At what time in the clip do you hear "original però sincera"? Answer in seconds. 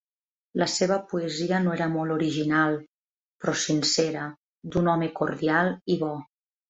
2.15-4.25